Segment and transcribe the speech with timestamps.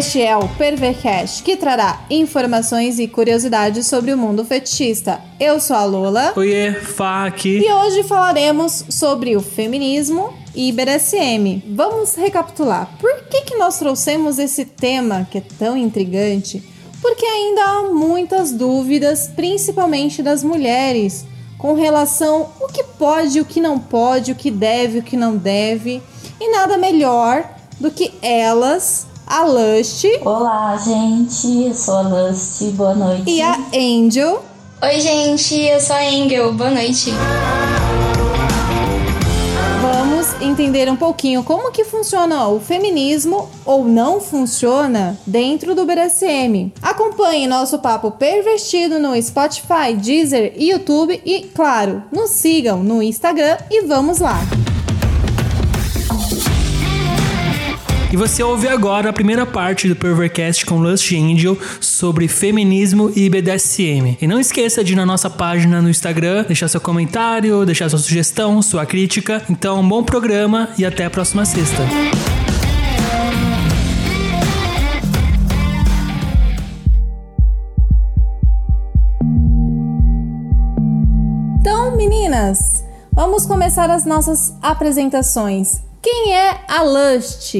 [0.00, 5.20] Este é o Pervercast, que trará informações e curiosidades sobre o mundo fetichista.
[5.38, 6.32] Eu sou a Lola.
[6.36, 7.58] Oiê, Fá aqui.
[7.58, 11.62] E hoje falaremos sobre o feminismo e BDSM.
[11.68, 12.90] Vamos recapitular.
[12.98, 16.66] Por que, que nós trouxemos esse tema que é tão intrigante?
[17.02, 21.26] Porque ainda há muitas dúvidas, principalmente das mulheres,
[21.58, 25.36] com relação ao que pode, o que não pode, o que deve, o que não
[25.36, 26.02] deve.
[26.40, 27.44] E nada melhor
[27.78, 30.04] do que elas a Lust.
[30.24, 31.68] Olá, gente.
[31.68, 32.64] Eu sou a Lust.
[32.72, 33.30] Boa noite.
[33.30, 34.44] E a Angel.
[34.82, 35.54] Oi, gente.
[35.54, 36.52] Eu sou a Angel.
[36.52, 37.12] Boa noite.
[39.80, 46.72] Vamos entender um pouquinho como que funciona o feminismo ou não funciona dentro do BDSM.
[46.82, 53.56] Acompanhe nosso papo pervertido no Spotify, Deezer e YouTube e, claro, nos sigam no Instagram
[53.70, 54.40] e vamos lá.
[58.12, 63.30] E você ouve agora a primeira parte do Pervercast com Lust Angel sobre feminismo e
[63.30, 64.18] BDSM.
[64.20, 68.00] E não esqueça de ir na nossa página no Instagram, deixar seu comentário, deixar sua
[68.00, 69.40] sugestão, sua crítica.
[69.48, 71.84] Então, bom programa e até a próxima sexta.
[81.60, 85.80] Então, meninas, vamos começar as nossas apresentações.
[86.02, 87.54] Quem é a Lust?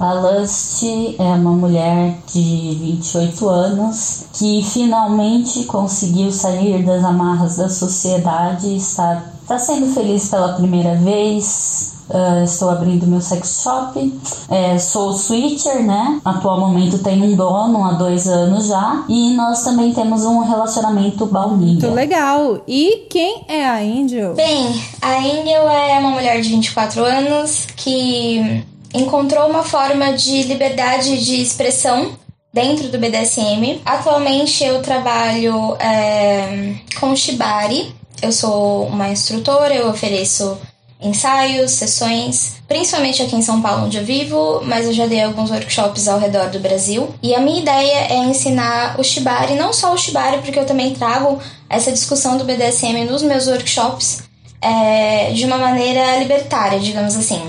[0.00, 0.82] A Lust
[1.18, 9.22] é uma mulher de 28 anos que finalmente conseguiu sair das amarras da sociedade está,
[9.42, 12.00] está sendo feliz pela primeira vez.
[12.08, 14.20] Uh, estou abrindo meu sex shop.
[14.48, 16.18] É, sou switcher, né?
[16.24, 19.04] Atual momento tenho um dono há dois anos já.
[19.06, 21.72] E nós também temos um relacionamento baunilha.
[21.72, 22.62] Muito legal.
[22.66, 24.32] E quem é a Angel?
[24.34, 28.64] Bem, a Angel é uma mulher de 24 anos que
[28.94, 32.18] encontrou uma forma de liberdade de expressão
[32.52, 33.80] dentro do BDSM.
[33.84, 37.94] Atualmente eu trabalho é, com Shibari.
[38.20, 40.58] Eu sou uma instrutora, eu ofereço
[41.02, 45.50] ensaios, sessões, principalmente aqui em São Paulo, onde eu vivo, mas eu já dei alguns
[45.50, 47.08] workshops ao redor do Brasil.
[47.22, 50.92] E a minha ideia é ensinar o Shibari, não só o Shibari, porque eu também
[50.92, 54.24] trago essa discussão do BDSM nos meus workshops
[54.60, 57.40] é, de uma maneira libertária, digamos assim.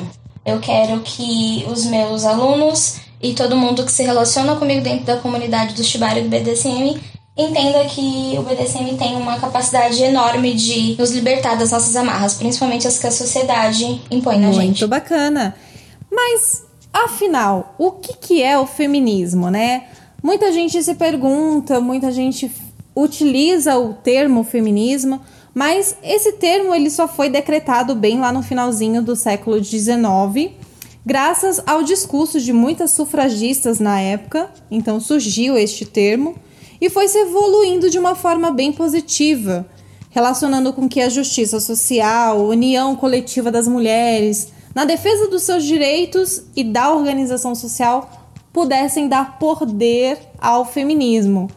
[0.46, 5.18] Eu quero que os meus alunos e todo mundo que se relaciona comigo dentro da
[5.18, 7.00] comunidade do Shibari e do BDSM
[7.38, 12.88] entenda que o BDSM tem uma capacidade enorme de nos libertar das nossas amarras, principalmente
[12.88, 14.68] as que a sociedade impõe na Muito gente.
[14.68, 15.56] Muito bacana.
[16.12, 19.84] Mas, afinal, o que, que é o feminismo, né?
[20.22, 22.52] Muita gente se pergunta, muita gente
[22.96, 25.22] utiliza o termo feminismo,
[25.54, 30.52] mas esse termo ele só foi decretado bem lá no finalzinho do século XIX,
[31.06, 34.50] graças ao discurso de muitas sufragistas na época.
[34.70, 36.36] Então surgiu este termo
[36.80, 39.66] e foi se evoluindo de uma forma bem positiva,
[40.10, 46.44] relacionando com que a justiça social, união coletiva das mulheres, na defesa dos seus direitos
[46.56, 48.10] e da organização social
[48.54, 51.50] pudessem dar poder ao feminismo.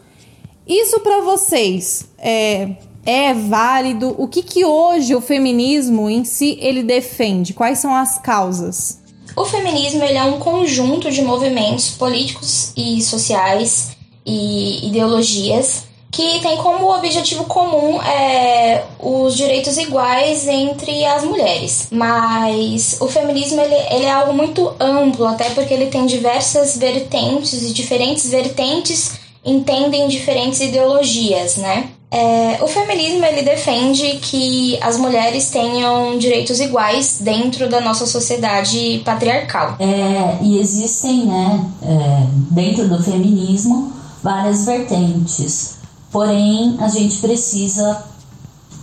[0.66, 4.14] Isso para vocês é é válido?
[4.18, 7.52] O que, que hoje o feminismo em si ele defende?
[7.52, 9.00] Quais são as causas?
[9.36, 16.56] O feminismo ele é um conjunto de movimentos políticos e sociais e ideologias que tem
[16.58, 21.88] como objetivo comum é, os direitos iguais entre as mulheres.
[21.90, 27.68] Mas o feminismo ele, ele é algo muito amplo, até porque ele tem diversas vertentes
[27.68, 31.90] e diferentes vertentes entendem diferentes ideologias, né?
[32.10, 39.02] É, o feminismo ele defende que as mulheres tenham direitos iguais dentro da nossa sociedade
[39.04, 39.76] patriarcal.
[39.80, 45.78] É, e existem, né, é, dentro do feminismo, várias vertentes.
[46.12, 48.04] Porém, a gente precisa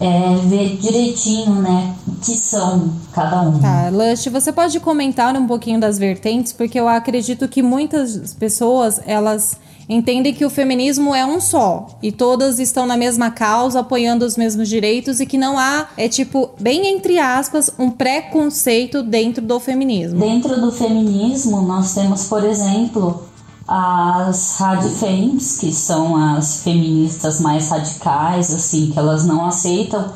[0.01, 3.59] é, ver direitinho, né, o que são cada um.
[3.59, 8.99] Tá, Lush, você pode comentar um pouquinho das vertentes, porque eu acredito que muitas pessoas,
[9.05, 9.57] elas
[9.87, 14.37] entendem que o feminismo é um só e todas estão na mesma causa, apoiando os
[14.37, 19.59] mesmos direitos e que não há, é tipo, bem entre aspas, um preconceito dentro do
[19.59, 20.19] feminismo.
[20.19, 23.23] Dentro do feminismo, nós temos, por exemplo,
[23.67, 30.11] as radifems, que são as feministas mais radicais, assim, que elas não aceitam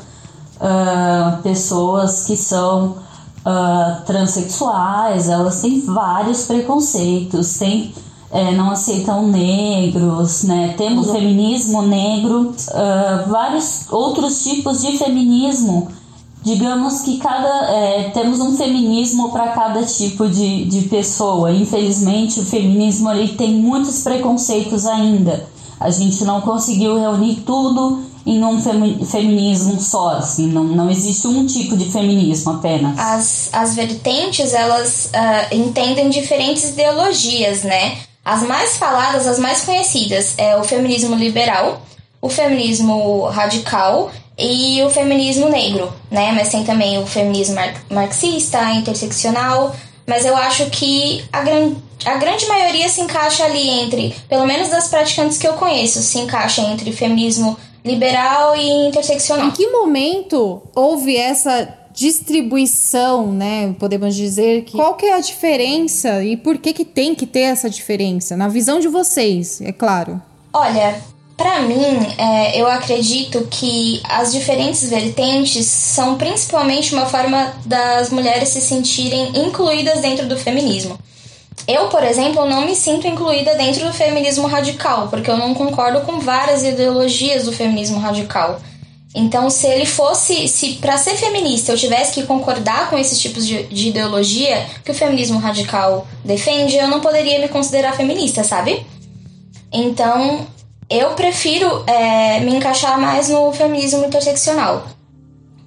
[0.56, 2.96] uh, pessoas que são
[3.46, 7.94] uh, transexuais, elas têm vários preconceitos, têm
[8.30, 10.74] é, não aceitam negros, né?
[10.76, 15.88] Temos o feminismo negro, uh, vários outros tipos de feminismo
[16.46, 21.50] digamos que cada é, temos um feminismo para cada tipo de, de pessoa.
[21.50, 25.44] Infelizmente, o feminismo ele tem muitos preconceitos ainda.
[25.80, 28.60] A gente não conseguiu reunir tudo em um
[29.04, 32.96] feminismo só, assim, não, não existe um tipo de feminismo apenas.
[32.96, 37.98] As, as vertentes, elas uh, entendem diferentes ideologias, né?
[38.26, 41.80] As mais faladas, as mais conhecidas, é o feminismo liberal,
[42.20, 46.32] o feminismo radical e o feminismo negro, né?
[46.32, 51.74] Mas tem também o feminismo mar marxista, interseccional, mas eu acho que a, gran
[52.04, 56.18] a grande maioria se encaixa ali entre, pelo menos das praticantes que eu conheço, se
[56.18, 59.46] encaixa entre feminismo liberal e interseccional.
[59.46, 63.74] Em que momento houve essa distribuição, né?
[63.78, 67.40] Podemos dizer que qual que é a diferença e por que que tem que ter
[67.40, 70.20] essa diferença na visão de vocês, é claro.
[70.52, 71.00] Olha,
[71.38, 78.50] para mim, é, eu acredito que as diferentes vertentes são principalmente uma forma das mulheres
[78.50, 80.98] se sentirem incluídas dentro do feminismo.
[81.66, 86.02] Eu, por exemplo, não me sinto incluída dentro do feminismo radical, porque eu não concordo
[86.02, 88.60] com várias ideologias do feminismo radical.
[89.14, 93.46] Então, se ele fosse, se para ser feminista eu tivesse que concordar com esses tipos
[93.46, 98.84] de, de, ideologia que o feminismo radical defende, eu não poderia me considerar feminista, sabe?
[99.72, 100.46] Então,
[100.90, 104.86] eu prefiro é, me encaixar mais no feminismo interseccional.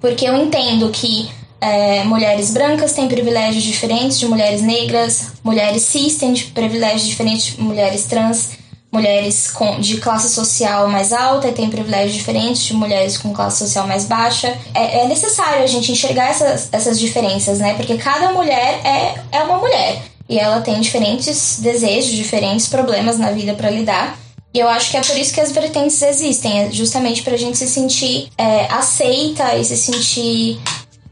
[0.00, 1.28] Porque eu entendo que
[1.60, 7.60] é, mulheres brancas têm privilégios diferentes de mulheres negras, mulheres cis têm privilégios diferentes de
[7.60, 8.50] mulheres trans,
[8.92, 13.86] mulheres com, de classe social mais alta têm privilégios diferentes de mulheres com classe social
[13.86, 14.56] mais baixa.
[14.74, 17.74] É, é necessário a gente enxergar essas, essas diferenças, né?
[17.74, 23.32] Porque cada mulher é, é uma mulher e ela tem diferentes desejos, diferentes problemas na
[23.32, 24.18] vida para lidar.
[24.52, 27.56] E eu acho que é por isso que as vertentes existem, é justamente pra gente
[27.56, 30.60] se sentir é, aceita e se sentir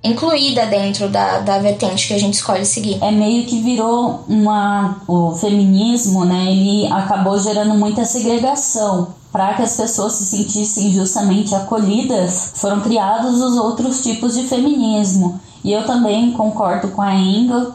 [0.03, 3.03] incluída dentro da, da vertente que a gente escolhe seguir.
[3.03, 5.01] É meio que virou uma.
[5.07, 6.53] O feminismo, né?
[6.53, 9.17] Ele acabou gerando muita segregação.
[9.31, 15.39] Para que as pessoas se sentissem justamente acolhidas, foram criados os outros tipos de feminismo.
[15.63, 17.75] E eu também concordo com a Engel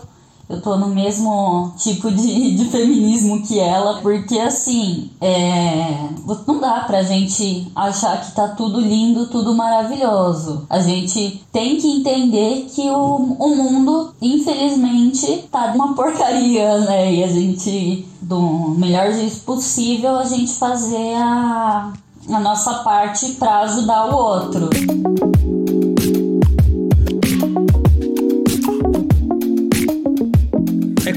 [0.50, 6.10] eu tô no mesmo tipo de, de feminismo que ela, porque assim, é,
[6.46, 10.66] não dá pra gente achar que tá tudo lindo, tudo maravilhoso.
[10.70, 17.14] A gente tem que entender que o, o mundo, infelizmente, tá uma porcaria, né?
[17.14, 21.94] E a gente, do melhor jeito possível, a gente fazer a,
[22.30, 24.70] a nossa parte para ajudar o outro.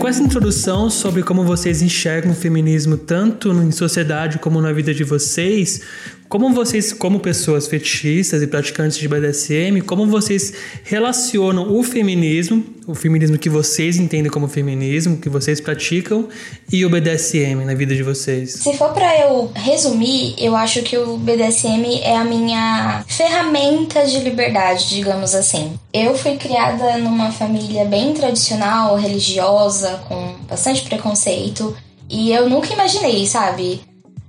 [0.07, 4.95] Com essa introdução sobre como vocês enxergam o feminismo tanto em sociedade como na vida
[4.95, 5.81] de vocês,
[6.29, 10.53] como vocês, como pessoas fetichistas e praticantes de BDSM, como vocês
[10.85, 16.29] relacionam o feminismo, o feminismo que vocês entendem como feminismo, que vocês praticam,
[16.73, 18.53] e o BDSM na vida de vocês?
[18.53, 24.19] Se for para eu resumir, eu acho que o BDSM é a minha ferramenta de
[24.21, 25.79] liberdade, digamos assim.
[25.93, 31.77] Eu fui criada numa família bem tradicional, religiosa, com bastante preconceito,
[32.09, 33.81] e eu nunca imaginei, sabe?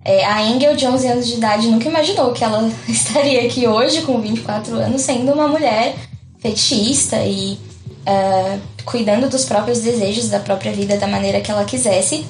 [0.07, 4.03] É, a Engel, de 11 anos de idade, nunca imaginou que ela estaria aqui hoje,
[4.03, 5.95] com 24 anos, sendo uma mulher
[6.39, 7.59] fetichista e
[8.07, 12.25] uh, cuidando dos próprios desejos da própria vida da maneira que ela quisesse.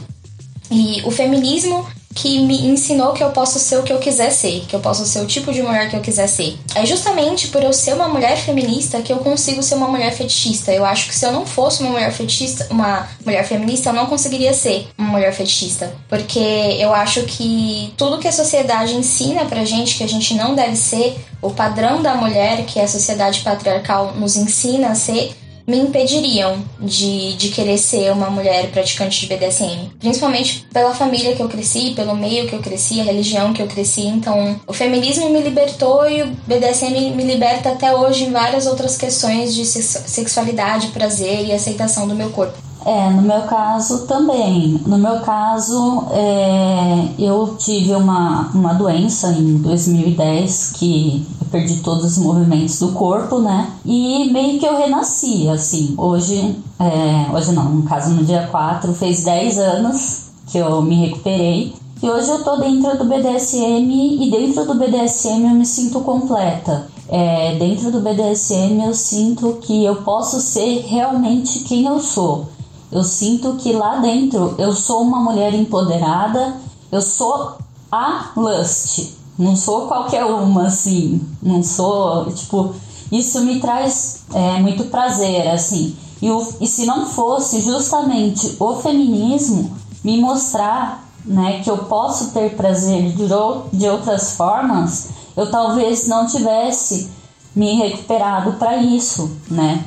[0.71, 4.65] E o feminismo que me ensinou que eu posso ser o que eu quiser ser,
[4.67, 6.57] que eu posso ser o tipo de mulher que eu quiser ser.
[6.73, 10.73] É justamente por eu ser uma mulher feminista que eu consigo ser uma mulher fetichista.
[10.73, 14.07] Eu acho que se eu não fosse uma mulher fetichista, uma mulher feminista, eu não
[14.07, 19.63] conseguiria ser uma mulher fetichista, porque eu acho que tudo que a sociedade ensina pra
[19.63, 24.13] gente que a gente não deve ser, o padrão da mulher que a sociedade patriarcal
[24.15, 25.35] nos ensina a ser,
[25.67, 29.91] me impediriam de, de querer ser uma mulher praticante de BDSM.
[29.99, 33.67] Principalmente pela família que eu cresci, pelo meio que eu cresci, a religião que eu
[33.67, 34.03] cresci.
[34.03, 38.95] Então, o feminismo me libertou e o BDSM me liberta até hoje em várias outras
[38.95, 42.66] questões de sexualidade, prazer e aceitação do meu corpo.
[42.87, 44.79] É, no meu caso também.
[44.87, 52.05] No meu caso, é, eu tive uma, uma doença em 2010 que eu perdi todos
[52.05, 53.73] os movimentos do corpo, né?
[53.85, 55.95] E meio que eu renasci, assim.
[55.97, 60.95] Hoje, é, hoje não, no caso no dia 4, fez 10 anos que eu me
[60.95, 61.75] recuperei.
[62.01, 66.87] E hoje eu tô dentro do BDSM e dentro do BDSM eu me sinto completa.
[67.09, 72.55] É, dentro do BDSM eu sinto que eu posso ser realmente quem eu sou.
[72.91, 76.55] Eu sinto que lá dentro eu sou uma mulher empoderada,
[76.91, 77.57] eu sou
[77.91, 82.73] a Lust, não sou qualquer uma assim, não sou, tipo,
[83.11, 85.95] Isso me traz é, muito prazer, assim.
[86.21, 92.31] E, o, e se não fosse justamente o feminismo me mostrar né, que eu posso
[92.31, 93.27] ter prazer de,
[93.73, 97.09] de outras formas, eu talvez não tivesse
[97.55, 99.85] me recuperado para isso, né?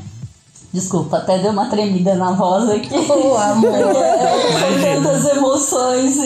[0.73, 2.91] Desculpa, até deu uma tremida na voz aqui.
[3.11, 3.73] Oh, amor.
[4.81, 6.17] tantas emoções.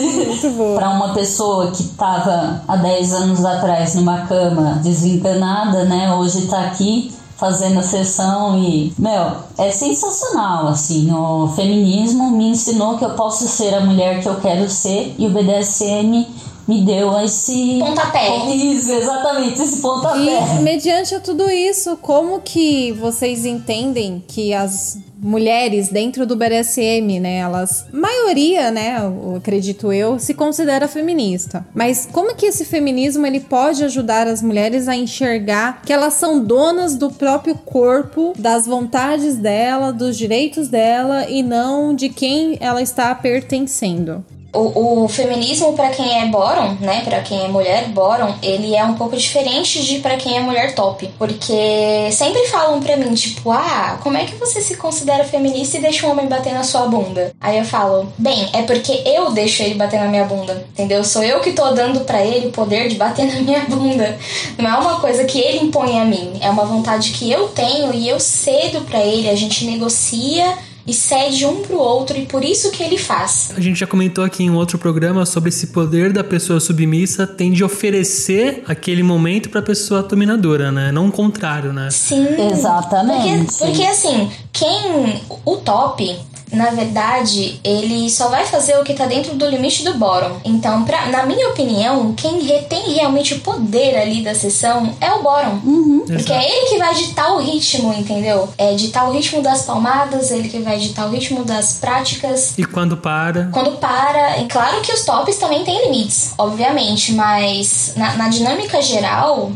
[0.75, 6.13] Para uma pessoa que estava há 10 anos atrás numa cama desencanada, né?
[6.13, 12.97] Hoje tá aqui fazendo a sessão e, meu, é sensacional, assim, o feminismo me ensinou
[12.97, 16.25] que eu posso ser a mulher que eu quero ser e o BDSM
[16.67, 18.47] me deu esse pontapé.
[18.47, 20.19] Isso, exatamente, esse pontapé.
[20.19, 27.37] E mediante tudo isso, como que vocês entendem que as mulheres dentro do BDSM, né,
[27.37, 31.65] elas, maioria, né, eu acredito eu, se considera feminista.
[31.73, 36.43] Mas como que esse feminismo ele pode ajudar as mulheres a enxergar que elas são
[36.43, 42.81] donas do próprio corpo, das vontades dela, dos direitos dela e não de quem ela
[42.81, 44.23] está pertencendo?
[44.55, 48.83] O, o feminismo para quem é boron, né, para quem é mulher boron, ele é
[48.83, 53.51] um pouco diferente de para quem é mulher top, porque sempre falam para mim tipo,
[53.51, 56.87] ah, como é que você se considera feminista e deixa um homem bater na sua
[56.87, 57.33] bunda?
[57.39, 61.03] Aí eu falo, bem, é porque eu deixo ele bater na minha bunda, entendeu?
[61.03, 64.17] Sou eu que tô dando para ele o poder de bater na minha bunda.
[64.57, 67.93] Não é uma coisa que ele impõe a mim, é uma vontade que eu tenho
[67.93, 70.57] e eu cedo para ele, a gente negocia
[70.87, 73.51] e cede um pro outro e por isso que ele faz.
[73.55, 77.25] A gente já comentou aqui em um outro programa sobre esse poder da pessoa submissa
[77.25, 80.91] tem de oferecer aquele momento para a pessoa dominadora, né?
[80.91, 81.89] Não o contrário, né?
[81.91, 82.27] Sim.
[82.51, 83.45] Exatamente.
[83.45, 86.19] Porque, porque assim, quem o top
[86.55, 90.37] na verdade, ele só vai fazer o que tá dentro do limite do bórum.
[90.43, 95.21] Então, pra, na minha opinião, quem tem realmente o poder ali da sessão é o
[95.21, 95.59] bórum.
[95.63, 96.03] Uhum.
[96.07, 98.49] Porque é ele que vai ditar o ritmo, entendeu?
[98.57, 102.53] É ditar o ritmo das palmadas, ele que vai ditar o ritmo das práticas.
[102.57, 103.49] E quando para?
[103.51, 104.39] Quando para.
[104.39, 109.51] E claro que os tops também têm limites, obviamente, mas na, na dinâmica geral,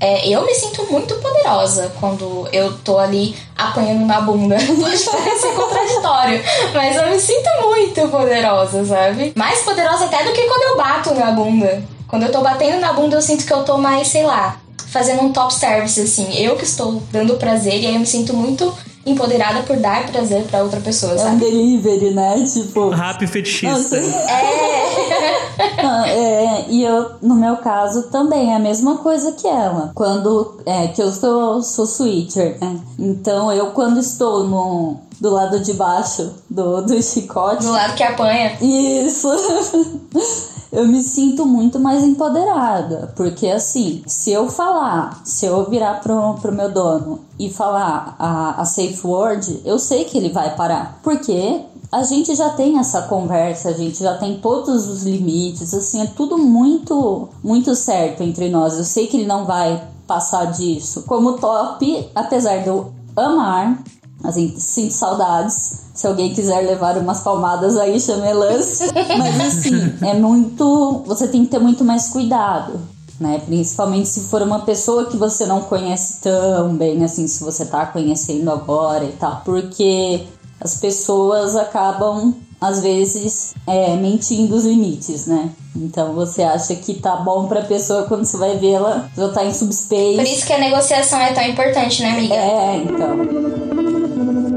[0.00, 4.56] é, eu me sinto muito poderosa quando eu tô ali apanhando na bunda.
[4.60, 9.32] Pode parecer contraditório, mas eu me sinto muito poderosa, sabe?
[9.36, 11.82] Mais poderosa até do que quando eu bato na bunda.
[12.08, 15.22] Quando eu tô batendo na bunda, eu sinto que eu tô mais, sei lá, fazendo
[15.22, 16.34] um top service, assim.
[16.36, 18.72] Eu que estou dando prazer e aí eu me sinto muito
[19.06, 21.30] empoderada por dar prazer para outra pessoa, sabe?
[21.30, 22.44] É um delivery, né?
[22.44, 22.90] Tipo.
[22.90, 23.96] Rap fetichista.
[23.96, 25.82] É.
[25.82, 26.64] Não, é.
[26.68, 29.92] E eu, no meu caso, também é a mesma coisa que ela.
[29.94, 30.60] Quando.
[30.64, 32.80] É, que eu sou, sou switcher, né?
[32.98, 37.64] Então eu, quando estou no, do lado de baixo do, do chicote.
[37.64, 38.56] Do lado que apanha.
[38.60, 39.28] Isso.
[40.74, 43.12] eu me sinto muito mais empoderada.
[43.16, 48.60] Porque assim, se eu falar, se eu virar pro, pro meu dono e falar a,
[48.60, 50.98] a safe word, eu sei que ele vai parar.
[51.02, 51.60] Porque
[51.92, 56.06] a gente já tem essa conversa, a gente já tem todos os limites, assim, é
[56.06, 58.76] tudo muito, muito certo entre nós.
[58.76, 61.04] Eu sei que ele não vai passar disso.
[61.06, 63.80] Como top, apesar de eu amar,
[64.24, 65.83] assim, sinto saudades.
[65.94, 68.92] Se alguém quiser levar umas palmadas aí, chame Lance.
[69.16, 71.04] Mas assim, é muito.
[71.06, 72.80] Você tem que ter muito mais cuidado.
[73.20, 73.40] Né?
[73.46, 77.86] Principalmente se for uma pessoa que você não conhece tão bem, assim, se você tá
[77.86, 79.42] conhecendo agora e tal.
[79.44, 80.26] Porque
[80.60, 85.50] as pessoas acabam, às vezes, é, mentindo os limites, né?
[85.76, 89.54] Então você acha que tá bom pra pessoa quando você vai vê-la, já tá em
[89.54, 90.16] subspace.
[90.16, 92.34] Por isso que a negociação é tão importante, né, amiga?
[92.34, 94.53] É, então.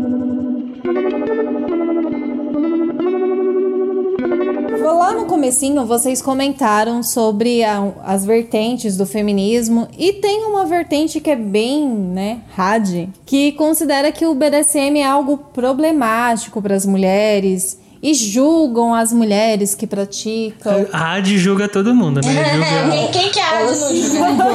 [4.93, 9.87] Lá no comecinho vocês comentaram sobre a- as vertentes do feminismo.
[9.97, 15.05] E tem uma vertente que é bem, né, hard, que considera que o BDSM é
[15.05, 17.79] algo problemático para as mulheres
[18.09, 20.87] e julgam as mulheres que praticam.
[20.93, 22.31] A Adi julga todo mundo, né?
[22.55, 23.11] Julga...
[23.11, 24.45] quem que é a no se julga?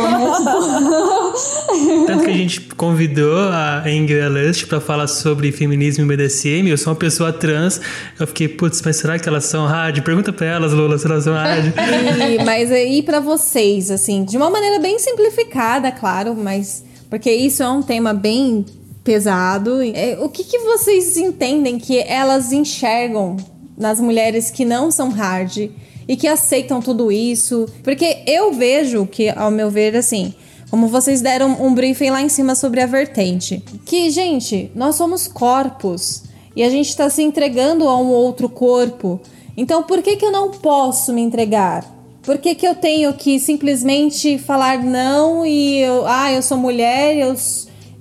[2.06, 6.66] Tanto que a gente convidou a Ingrid Lust pra falar sobre feminismo e BDSM.
[6.66, 7.78] Eu sou uma pessoa trans.
[8.18, 10.02] Eu fiquei, putz, mas será que elas são rádio?
[10.02, 11.75] Pergunta pra elas, Lola, se elas são rádio.
[12.23, 17.62] E- mas aí pra vocês, assim, de uma maneira bem simplificada, claro, mas porque isso
[17.62, 18.64] é um tema bem
[19.04, 19.82] pesado.
[19.82, 23.37] É, o que, que vocês entendem que elas enxergam
[23.76, 25.71] nas mulheres que não são hard
[26.09, 27.66] e que aceitam tudo isso?
[27.82, 30.35] Porque eu vejo que, ao meu ver, assim,
[30.71, 35.28] como vocês deram um briefing lá em cima sobre a vertente, que, gente, nós somos
[35.28, 36.23] corpos
[36.56, 39.21] e a gente está se entregando a um outro corpo.
[39.56, 41.85] Então, por que, que eu não posso me entregar?
[42.23, 47.16] Por que, que eu tenho que simplesmente falar não e eu, ah, eu sou mulher,
[47.16, 47.35] eu,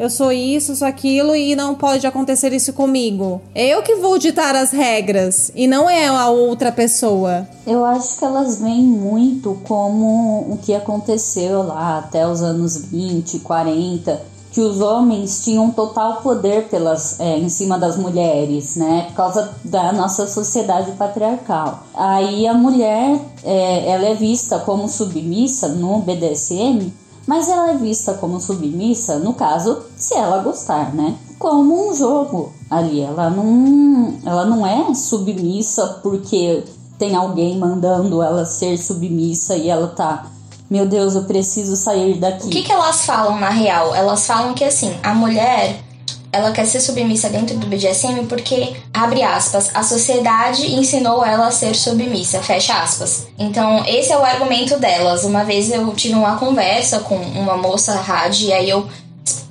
[0.01, 3.39] eu sou isso, sou aquilo e não pode acontecer isso comigo?
[3.53, 7.47] É eu que vou ditar as regras e não é a outra pessoa.
[7.67, 13.41] Eu acho que elas vêm muito como o que aconteceu lá até os anos 20,
[13.41, 19.05] 40 que os homens tinham total poder pelas, é, em cima das mulheres, né?
[19.09, 21.83] Por causa da nossa sociedade patriarcal.
[21.93, 26.91] Aí a mulher, é, ela é vista como submissa no BDSM,
[27.27, 31.15] mas ela é vista como submissa, no caso, se ela gostar, né?
[31.37, 33.01] Como um jogo ali.
[33.01, 36.63] Ela não, ela não é submissa porque
[36.97, 40.27] tem alguém mandando ela ser submissa e ela tá
[40.69, 42.47] meu Deus, eu preciso sair daqui.
[42.47, 43.93] O que, que elas falam na real?
[43.93, 45.83] Elas falam que assim, a mulher
[46.31, 51.51] ela quer ser submissa dentro do BDSM porque, abre aspas, a sociedade ensinou ela a
[51.51, 53.27] ser submissa, fecha aspas.
[53.37, 55.23] Então, esse é o argumento delas.
[55.23, 58.87] Uma vez eu tive uma conversa com uma moça rádio e aí eu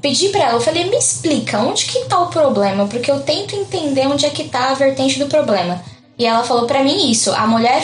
[0.00, 2.87] pedi para ela, eu falei, me explica, onde que tá o problema?
[2.87, 5.82] Porque eu tento entender onde é que tá a vertente do problema.
[6.20, 7.82] E ela falou para mim isso: a mulher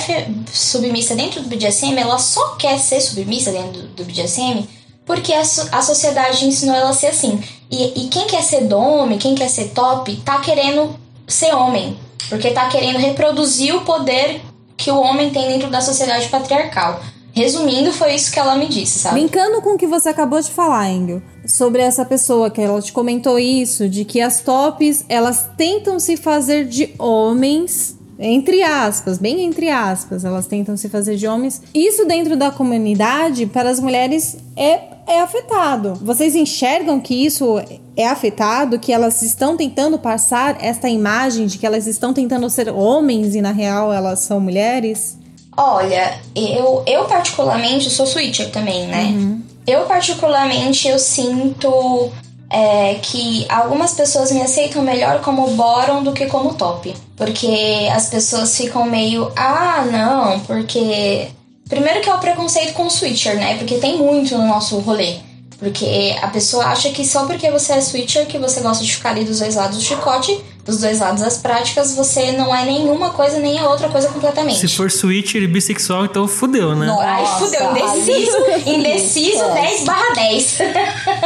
[0.52, 4.68] submissa dentro do BDSM, ela só quer ser submissa dentro do, BDSM
[5.06, 7.40] porque a, a sociedade ensinou ela a ser assim.
[7.70, 10.94] E, e quem quer ser dome, quem quer ser top, tá querendo
[11.26, 11.96] ser homem.
[12.28, 14.42] Porque tá querendo reproduzir o poder
[14.76, 17.00] que o homem tem dentro da sociedade patriarcal.
[17.32, 19.20] Resumindo, foi isso que ela me disse, sabe?
[19.20, 22.92] Brincando com o que você acabou de falar, Engel, sobre essa pessoa que ela te
[22.92, 29.42] comentou isso, de que as tops, elas tentam se fazer de homens entre aspas, bem
[29.42, 31.62] entre aspas, elas tentam se fazer de homens.
[31.74, 35.94] Isso dentro da comunidade, para as mulheres, é, é afetado.
[36.02, 37.60] Vocês enxergam que isso
[37.96, 42.70] é afetado, que elas estão tentando passar esta imagem de que elas estão tentando ser
[42.70, 45.18] homens e na real elas são mulheres?
[45.56, 49.04] Olha, eu, eu particularmente sou switcher também, né?
[49.04, 49.42] Uhum.
[49.66, 52.10] Eu particularmente eu sinto
[52.50, 56.94] é que algumas pessoas me aceitam melhor como bottom do que como top.
[57.16, 61.28] Porque as pessoas ficam meio, ah, não, porque.
[61.68, 63.56] Primeiro que é o preconceito com o switcher, né?
[63.56, 65.16] Porque tem muito no nosso rolê.
[65.58, 69.10] Porque a pessoa acha que só porque você é switcher, que você gosta de ficar
[69.10, 73.10] ali dos dois lados do chicote, dos dois lados das práticas, você não é nenhuma
[73.10, 74.58] coisa nem a outra coisa completamente.
[74.58, 76.86] Se for switcher e bissexual, então fudeu, né?
[76.86, 77.70] Nossa, Ai, fudeu.
[77.70, 80.58] Indeciso, indeciso 10 barra 10.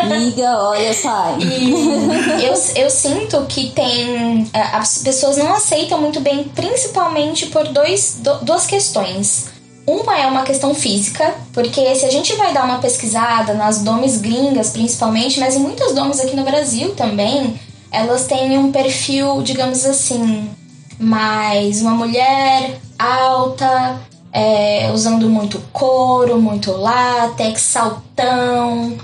[0.08, 1.38] Miga, olha, sai.
[1.40, 4.48] E eu, eu sinto que tem...
[4.52, 9.46] É, as pessoas não aceitam muito bem, principalmente por dois, duas questões.
[9.86, 14.18] Uma é uma questão física, porque se a gente vai dar uma pesquisada nas domes
[14.18, 17.58] gringas, principalmente, mas em muitas domes aqui no Brasil também,
[17.90, 20.50] elas têm um perfil, digamos assim,
[20.98, 24.00] mais uma mulher alta,
[24.32, 28.96] é, usando muito couro, muito látex, saltão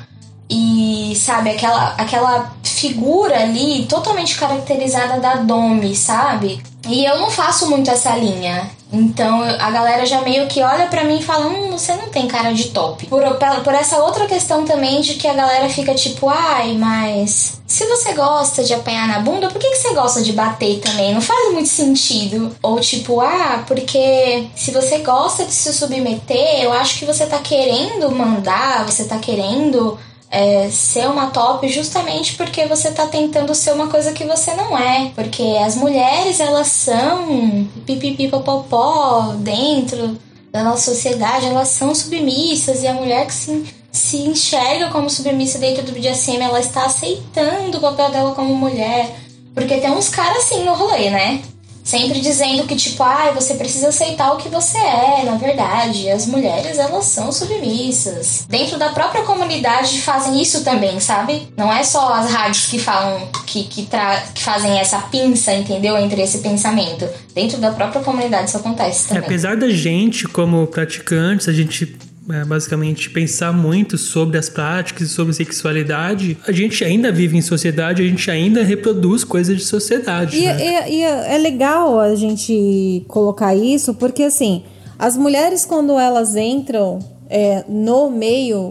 [0.49, 6.62] e sabe aquela aquela figura ali totalmente caracterizada da Domi, sabe?
[6.87, 8.71] E eu não faço muito essa linha.
[8.93, 12.29] Então a galera já meio que olha para mim e fala: Hum, você não tem
[12.29, 13.07] cara de top.
[13.07, 13.23] Por,
[13.65, 18.12] por essa outra questão também de que a galera fica tipo: Ai, mas se você
[18.12, 21.12] gosta de apanhar na bunda, por que, que você gosta de bater também?
[21.12, 22.55] Não faz muito sentido.
[22.62, 27.39] Ou tipo: Ah, porque se você gosta de se submeter, eu acho que você tá
[27.39, 29.99] querendo mandar, você tá querendo
[30.31, 34.77] é, ser uma top justamente porque você tá tentando ser uma coisa que você não
[34.77, 35.11] é.
[35.15, 40.19] Porque as mulheres, elas são pipipipopopó dentro
[40.51, 45.59] da nossa sociedade, elas são submissas e a mulher que se, se enxerga como submissa
[45.59, 49.15] dentro do BDSM, ela está aceitando o papel dela como mulher.
[49.55, 51.43] Porque tem uns caras assim no rolê, né?
[51.87, 56.11] Sempre dizendo que tipo, ah, você precisa aceitar o que você é, na verdade.
[56.11, 58.44] As mulheres, elas são submissas.
[58.49, 61.49] Dentro da própria comunidade fazem isso também, sabe?
[61.57, 63.87] Não é só as rádios que falam que que,
[64.35, 65.96] que fazem essa pinça, entendeu?
[65.96, 67.09] Entre esse pensamento.
[67.33, 69.25] Dentro da própria comunidade isso acontece também.
[69.25, 71.96] Apesar da gente, como praticantes, a gente
[72.31, 77.43] é, basicamente pensar muito sobre as práticas e sobre sexualidade, a gente ainda vive em
[77.43, 80.37] sociedade, a gente ainda reproduz coisas de sociedade.
[80.37, 80.91] E, né?
[80.91, 84.65] e, e é legal a gente colocar isso, porque assim,
[84.99, 88.71] as mulheres quando elas entram é, no meio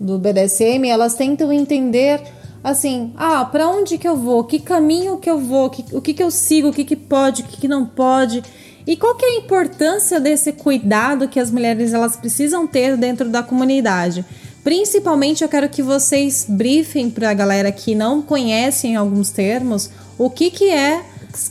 [0.00, 2.20] do BDSM, elas tentam entender
[2.62, 4.44] assim, ah, para onde que eu vou?
[4.44, 5.70] Que caminho que eu vou?
[5.70, 6.68] Que, o que que eu sigo?
[6.68, 7.42] O que que pode?
[7.42, 8.42] O que que não pode?
[8.88, 13.28] E qual que é a importância desse cuidado que as mulheres elas precisam ter dentro
[13.28, 14.24] da comunidade?
[14.64, 20.30] Principalmente eu quero que vocês briefem para a galera que não conhecem alguns termos o
[20.30, 21.02] que, que é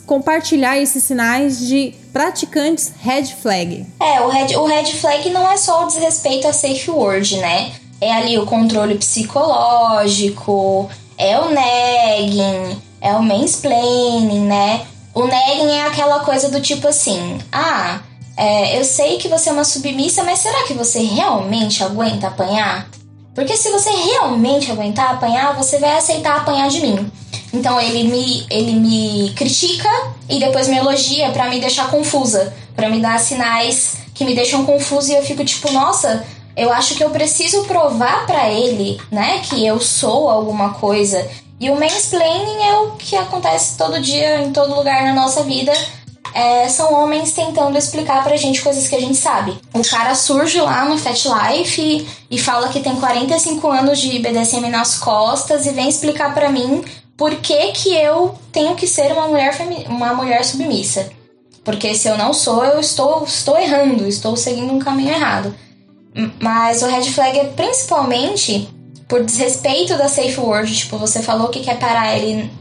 [0.08, 3.86] compartilhar esses sinais de praticantes red flag.
[4.02, 7.72] É, o red, o red flag não é só o desrespeito à safe word, né?
[8.02, 14.88] É ali o controle psicológico, é o nagging, é o mansplaining, né?
[15.18, 18.02] O nagging é aquela coisa do tipo assim: ah,
[18.38, 22.88] é, eu sei que você é uma submissa, mas será que você realmente aguenta apanhar?
[23.34, 27.12] Porque se você realmente aguentar apanhar, você vai aceitar apanhar de mim.
[27.52, 29.90] Então ele me, ele me critica
[30.30, 34.68] e depois me elogia para me deixar confusa, para me dar sinais que me deixam
[34.68, 36.24] confusa e eu fico tipo, nossa,
[36.56, 41.28] eu acho que eu preciso provar para ele, né, que eu sou alguma coisa.
[41.60, 45.74] E o mansplaining é o que acontece todo dia, em todo lugar na nossa vida.
[46.34, 49.58] É, são homens tentando explicar pra gente coisas que a gente sabe.
[49.74, 54.20] O cara surge lá no Fat Life e, e fala que tem 45 anos de
[54.20, 56.84] BDSM nas costas e vem explicar para mim
[57.16, 59.58] por que, que eu tenho que ser uma mulher,
[59.90, 61.10] uma mulher submissa.
[61.64, 65.56] Porque se eu não sou, eu estou, estou errando, estou seguindo um caminho errado.
[66.40, 68.70] Mas o red flag é principalmente
[69.08, 70.76] por desrespeito da safe word.
[70.76, 72.52] Tipo, você falou que quer parar, ele,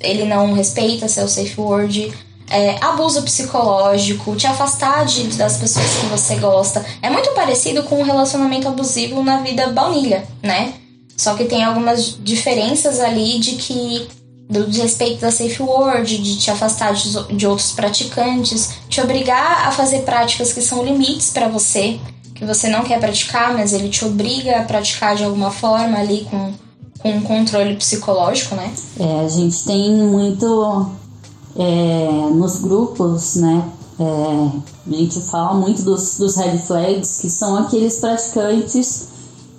[0.00, 2.12] ele não respeita seu safe word.
[2.52, 6.84] É, abuso psicológico, te afastar de, das pessoas que você gosta.
[7.00, 10.74] É muito parecido com um relacionamento abusivo na vida baunilha, né?
[11.16, 14.08] Só que tem algumas diferenças ali de que
[14.50, 19.70] do respeito da safe word, de te afastar de, de outros praticantes, te obrigar a
[19.70, 22.00] fazer práticas que são limites para você,
[22.40, 26.26] que você não quer praticar, mas ele te obriga a praticar de alguma forma ali
[26.30, 26.54] com,
[26.98, 28.72] com um controle psicológico, né?
[28.98, 30.90] É, a gente tem muito
[31.54, 33.62] é, nos grupos, né?
[34.00, 39.08] É, a gente fala muito dos, dos red flags, que são aqueles praticantes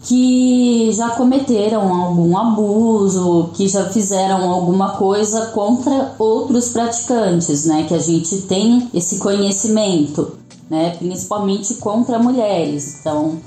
[0.04, 7.86] que já cometeram algum abuso, que já fizeram alguma coisa contra outros praticantes, né?
[7.88, 10.96] Que a gente tem esse conhecimento, né?
[10.98, 13.00] Principalmente contra mulheres.
[13.00, 13.40] Então,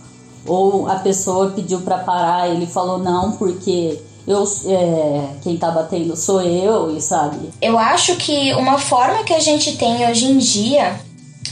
[0.46, 6.16] ou a pessoa pediu para parar, ele falou não porque eu é, quem tá batendo
[6.16, 7.50] sou eu, e sabe?
[7.60, 10.98] Eu acho que uma forma que a gente tem hoje em dia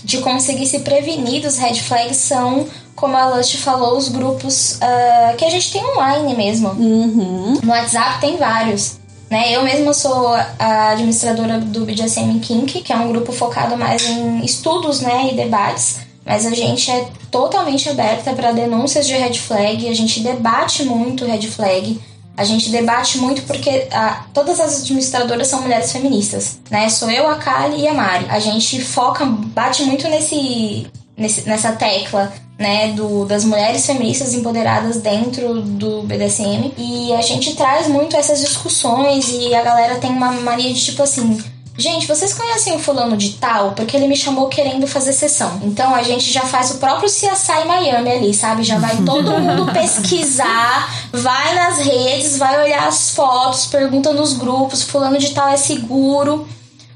[0.04, 5.36] de conseguir se prevenir dos red flags são como a Lust falou, os grupos uh,
[5.36, 6.70] que a gente tem online mesmo.
[6.70, 7.58] Uhum.
[7.62, 8.98] No WhatsApp tem vários.
[9.32, 9.50] Né?
[9.56, 10.26] Eu mesma sou
[10.58, 15.34] a administradora do BDSM Kink, que é um grupo focado mais em estudos né, e
[15.34, 16.00] debates.
[16.22, 21.24] Mas a gente é totalmente aberta para denúncias de red flag, a gente debate muito
[21.24, 21.98] red flag.
[22.36, 26.90] A gente debate muito porque ah, todas as administradoras são mulheres feministas, né?
[26.90, 28.26] Sou eu, a Kali e a Mari.
[28.28, 32.30] A gente foca, bate muito nesse, nesse nessa tecla
[32.62, 36.72] né, do, das mulheres feministas empoderadas dentro do BDSM.
[36.78, 41.02] E a gente traz muito essas discussões e a galera tem uma mania de tipo
[41.02, 41.42] assim.
[41.76, 43.72] Gente, vocês conhecem o fulano de tal?
[43.72, 45.58] Porque ele me chamou querendo fazer sessão.
[45.64, 48.62] Então a gente já faz o próprio CSI Miami ali, sabe?
[48.62, 54.82] Já vai todo mundo pesquisar, vai nas redes, vai olhar as fotos, pergunta nos grupos,
[54.82, 56.46] fulano de tal é seguro.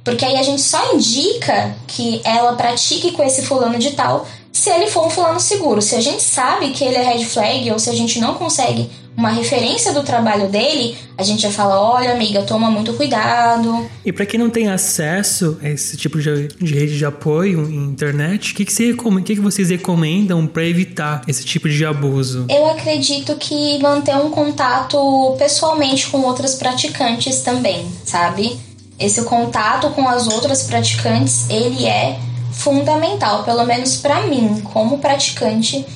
[0.04, 4.24] Porque aí a gente só indica que ela pratique com esse fulano de tal
[4.56, 5.82] se ele for um fulano seguro.
[5.82, 8.88] Se a gente sabe que ele é red flag ou se a gente não consegue
[9.14, 13.86] uma referência do trabalho dele, a gente já fala: olha, amiga, toma muito cuidado.
[14.02, 17.84] E para quem não tem acesso a esse tipo de, de rede de apoio em
[17.84, 22.46] internet, o que, que, você, que, que vocês recomendam para evitar esse tipo de abuso?
[22.48, 28.58] Eu acredito que manter um contato pessoalmente com outras praticantes também, sabe?
[28.98, 32.18] Esse contato com as outras praticantes, ele é
[32.56, 35.86] fundamental, pelo menos para mim, como praticante,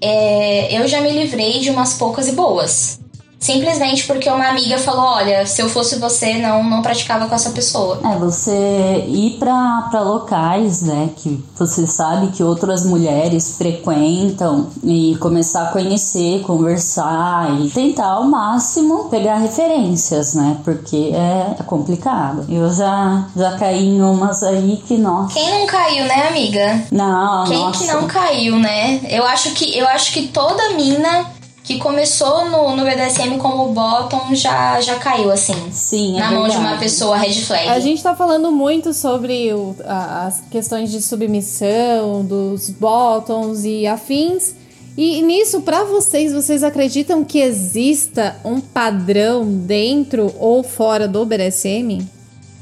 [0.00, 2.99] é, eu já me livrei de umas poucas e boas.
[3.40, 7.50] Simplesmente porque uma amiga falou: Olha, se eu fosse você, não, não praticava com essa
[7.50, 7.98] pessoa.
[8.04, 15.68] É, você ir para locais, né, que você sabe que outras mulheres frequentam e começar
[15.68, 22.44] a conhecer, conversar e tentar ao máximo pegar referências, né, porque é, é complicado.
[22.48, 25.32] Eu já, já caí em umas aí que, nossa.
[25.32, 26.84] Quem não caiu, né, amiga?
[26.92, 27.78] Não, Quem nossa.
[27.78, 29.00] que não caiu, né?
[29.08, 31.39] Eu acho que, eu acho que toda mina
[31.70, 35.54] que começou no, no BDSM como bottom já, já caiu, assim.
[35.70, 36.82] Sim, é Na mão de uma verdade.
[36.84, 37.68] pessoa red flag.
[37.68, 43.86] A gente tá falando muito sobre o- a- as questões de submissão, dos bottoms e
[43.86, 44.54] afins.
[44.96, 52.04] E nisso, pra vocês, vocês acreditam que exista um padrão dentro ou fora do BDSM?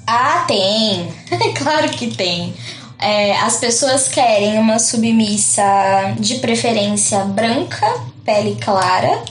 [0.06, 1.08] Ah, tem!
[1.56, 2.52] claro que tem.
[3.00, 5.62] É, as pessoas querem uma submissa
[6.18, 7.86] de preferência branca,
[8.28, 9.22] pele clara,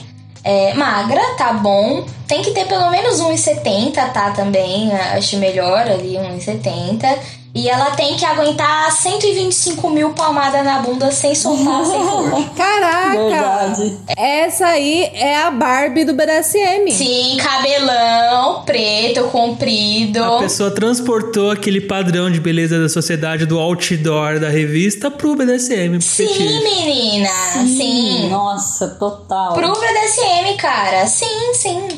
[0.42, 4.32] é, magra, tá bom, Tem que ter pelo menos 1,70, tá?
[4.32, 7.18] Também, acho melhor ali, 1,70.
[7.54, 12.44] E ela tem que aguentar 125 mil palmadas na bunda sem soltar, sem pôr.
[12.54, 13.18] Caraca!
[13.18, 13.98] Verdade.
[14.16, 16.90] Essa aí é a Barbie do BDSM.
[16.90, 20.22] Sim, cabelão, preto, comprido.
[20.22, 25.92] A pessoa transportou aquele padrão de beleza da sociedade do outdoor da revista pro BDSM.
[25.92, 26.62] Pro Sim, fetiche.
[26.62, 27.28] menina.
[27.66, 28.28] Sim.
[28.28, 29.54] Nossa, total.
[29.54, 31.06] Pro BDSM, cara.
[31.06, 31.88] Sim, sim.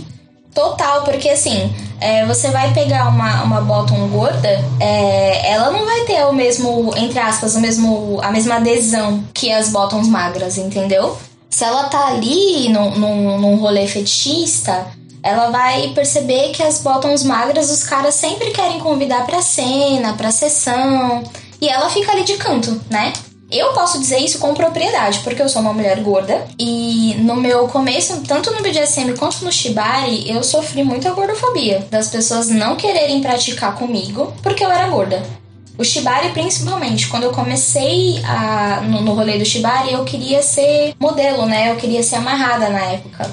[0.55, 4.49] Total, porque assim, é, você vai pegar uma, uma bottom gorda,
[4.81, 9.53] é, ela não vai ter o mesmo, entre aspas, o mesmo, a mesma adesão que
[9.53, 11.17] as bottoms magras, entendeu?
[11.49, 14.87] Se ela tá ali num, num, num rolê fetichista,
[15.23, 20.33] ela vai perceber que as bottoms magras os caras sempre querem convidar pra cena, pra
[20.33, 21.23] sessão,
[21.61, 23.13] e ela fica ali de canto, né?
[23.51, 27.67] Eu posso dizer isso com propriedade, porque eu sou uma mulher gorda e no meu
[27.67, 33.21] começo, tanto no BDSM quanto no Shibari, eu sofri muita gordofobia, das pessoas não quererem
[33.21, 35.21] praticar comigo porque eu era gorda.
[35.77, 40.95] O Shibari, principalmente, quando eu comecei a, no, no rolê do Shibari, eu queria ser
[41.01, 41.71] modelo, né?
[41.71, 43.31] Eu queria ser amarrada na época.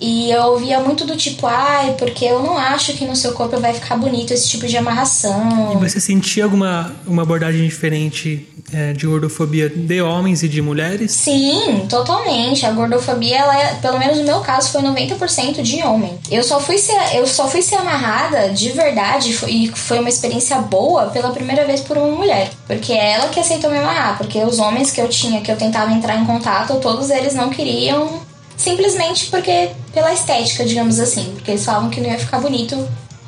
[0.00, 3.58] E eu ouvia muito do tipo, ai, porque eu não acho que no seu corpo
[3.58, 5.72] vai ficar bonito esse tipo de amarração.
[5.74, 11.10] E você sentia alguma uma abordagem diferente é, de gordofobia de homens e de mulheres?
[11.12, 12.64] Sim, totalmente.
[12.64, 16.16] A gordofobia, ela é, pelo menos no meu caso, foi 90% de homem.
[16.30, 20.08] Eu só fui ser, eu só fui ser amarrada de verdade foi- e foi uma
[20.08, 22.50] experiência boa pela primeira vez por uma mulher.
[22.66, 24.16] Porque é ela que aceitou me amarrar.
[24.18, 27.50] Porque os homens que eu tinha, que eu tentava entrar em contato, todos eles não
[27.50, 28.27] queriam.
[28.58, 31.32] Simplesmente porque pela estética, digamos assim.
[31.34, 32.76] Porque eles falavam que não ia ficar bonito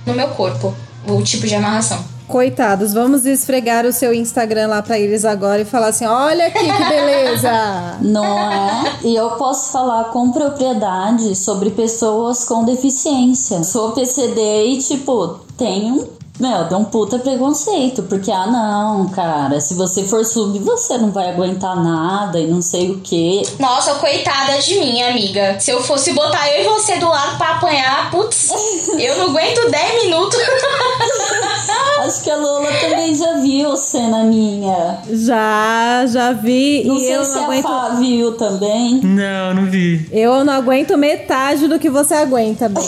[0.04, 0.74] no meu corpo,
[1.08, 2.04] o tipo de amarração.
[2.26, 6.60] Coitados, vamos esfregar o seu Instagram lá pra eles agora e falar assim: olha aqui
[6.60, 7.98] que beleza!
[8.02, 8.98] Não é?
[9.02, 13.64] E eu posso falar com propriedade sobre pessoas com deficiência.
[13.64, 16.08] Sou PCD e, tipo, tenho.
[16.40, 21.10] Meu, deu um puta preconceito, porque, ah, não, cara, se você for sub, você não
[21.10, 23.42] vai aguentar nada e não sei o que.
[23.58, 25.60] Nossa, coitada de mim, amiga.
[25.60, 28.50] Se eu fosse botar eu e você do lado pra apanhar, putz,
[28.98, 30.38] eu não aguento 10 minutos.
[32.00, 34.98] Acho que a Lola também já viu cena minha.
[35.10, 37.62] Já, já vi Não e sei eu se não a aguento.
[37.62, 39.00] Fá viu também.
[39.02, 40.08] Não, não vi.
[40.10, 42.82] Eu não aguento metade do que você aguenta, bem.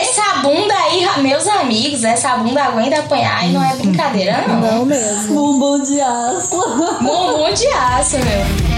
[0.00, 4.60] Essa bunda aí, meus amigos, essa bunda aguenta apanhar e não é brincadeira, não.
[4.60, 5.34] Não mesmo.
[5.34, 6.56] Bumbum de aço.
[7.02, 8.73] Bumbum de aço, meu.